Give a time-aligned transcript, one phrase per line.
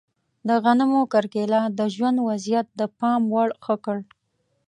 [0.47, 3.97] د غنمو کرکیله د ژوند وضعیت د پام وړ ښه کړ.